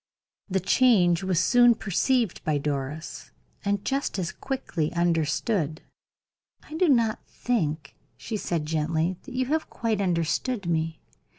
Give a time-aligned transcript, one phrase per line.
[0.49, 3.29] The change was soon perceived by Doris,
[3.63, 5.83] and just as quickly understood.
[6.63, 11.01] "I do not think," she said, gently, "that you have quite understood me.